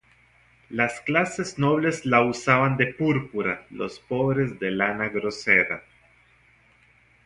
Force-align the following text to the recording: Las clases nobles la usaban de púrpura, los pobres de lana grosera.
Las 0.69 0.99
clases 1.01 1.59
nobles 1.59 2.07
la 2.07 2.23
usaban 2.25 2.75
de 2.75 2.87
púrpura, 2.87 3.67
los 3.69 3.99
pobres 3.99 4.57
de 4.59 4.71
lana 4.71 5.09
grosera. 5.09 5.83